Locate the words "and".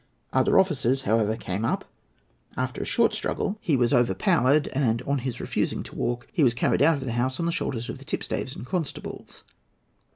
4.69-5.03, 8.55-8.65